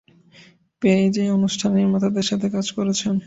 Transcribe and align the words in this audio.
Page 0.81 1.13
এই 1.17 1.29
অনুষ্ঠানের 1.37 1.77
নির্মাতাদের 1.77 2.25
সাথে 2.29 2.47
কাজ 2.55 2.67
করেছেন। 2.77 3.15